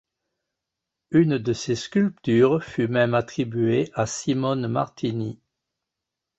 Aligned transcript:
Une 1.11 1.37
de 1.37 1.53
ses 1.53 1.75
sculptures 1.75 2.63
fut 2.63 2.87
même 2.87 3.13
attribuée 3.13 3.91
à 3.93 4.07
Simone 4.07 4.67
Martini. 4.67 5.39